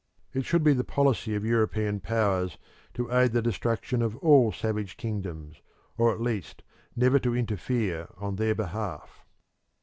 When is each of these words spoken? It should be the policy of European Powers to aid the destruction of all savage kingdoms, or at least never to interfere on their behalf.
It 0.33 0.45
should 0.45 0.63
be 0.63 0.73
the 0.73 0.83
policy 0.83 1.35
of 1.35 1.45
European 1.45 1.99
Powers 1.99 2.57
to 2.95 3.11
aid 3.13 3.33
the 3.33 3.41
destruction 3.43 4.01
of 4.01 4.15
all 4.17 4.51
savage 4.51 4.97
kingdoms, 4.97 5.61
or 5.95 6.11
at 6.11 6.19
least 6.19 6.63
never 6.95 7.19
to 7.19 7.35
interfere 7.37 8.07
on 8.17 8.37
their 8.37 8.55
behalf. 8.55 9.23